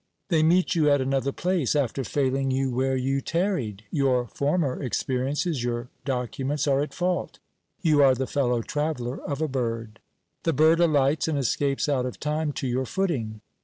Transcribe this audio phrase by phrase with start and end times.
[0.29, 5.63] They meet you at another place, after failing you where you tarried; your former experiences,
[5.63, 7.37] your documents are at fault.
[7.83, 9.99] You are the fellow traveller of a bird.
[10.41, 13.41] The bird alights and escapes out of time to your footing.